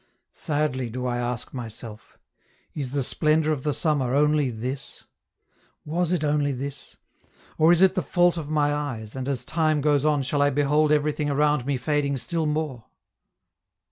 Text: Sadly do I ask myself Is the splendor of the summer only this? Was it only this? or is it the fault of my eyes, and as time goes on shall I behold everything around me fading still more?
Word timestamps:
Sadly 0.33 0.89
do 0.89 1.05
I 1.05 1.17
ask 1.19 1.53
myself 1.53 2.17
Is 2.73 2.93
the 2.93 3.03
splendor 3.03 3.51
of 3.51 3.61
the 3.61 3.71
summer 3.71 4.15
only 4.15 4.49
this? 4.49 5.03
Was 5.85 6.11
it 6.11 6.23
only 6.23 6.51
this? 6.51 6.97
or 7.59 7.71
is 7.71 7.83
it 7.83 7.93
the 7.93 8.01
fault 8.01 8.35
of 8.35 8.49
my 8.49 8.73
eyes, 8.73 9.15
and 9.15 9.29
as 9.29 9.45
time 9.45 9.79
goes 9.79 10.03
on 10.03 10.23
shall 10.23 10.41
I 10.41 10.49
behold 10.49 10.91
everything 10.91 11.29
around 11.29 11.67
me 11.67 11.77
fading 11.77 12.17
still 12.17 12.47
more? 12.47 12.85